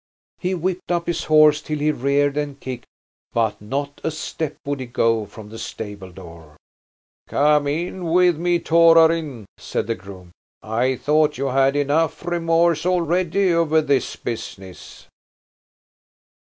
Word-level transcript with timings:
He 0.39 0.55
whipped 0.55 0.91
up 0.91 1.05
his 1.05 1.25
horse 1.25 1.61
till 1.61 1.77
he 1.77 1.91
reared 1.91 2.35
and 2.35 2.59
kicked, 2.59 2.87
but 3.33 3.61
not 3.61 4.01
a 4.03 4.09
step 4.09 4.55
would 4.65 4.79
he 4.79 4.87
go 4.87 5.27
from 5.27 5.49
the 5.49 5.59
stable 5.59 6.09
door. 6.11 6.57
"Come 7.27 7.67
in 7.67 8.05
with 8.05 8.35
me, 8.39 8.57
Torarin!" 8.57 9.45
said 9.59 9.85
the 9.85 9.93
groom. 9.93 10.31
"I 10.63 10.95
thought 10.95 11.37
you 11.37 11.49
had 11.49 11.75
enough 11.75 12.25
remorse 12.25 12.83
already 12.83 13.53
over 13.53 13.79
this 13.79 14.15
business." 14.15 15.05